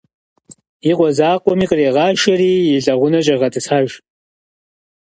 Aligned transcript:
И 0.89 0.91
къуэ 0.97 1.09
закъуэми 1.17 1.65
кърегъашэри 1.69 2.51
и 2.73 2.75
лэгъунэ 2.85 3.19
щӀегъэтӀысхьэж. 3.25 3.89